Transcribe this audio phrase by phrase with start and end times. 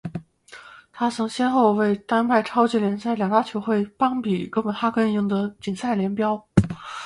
[0.91, 6.43] 他曾先后为丹麦超级联赛两大球会邦比与哥本哈根赢得联赛锦标。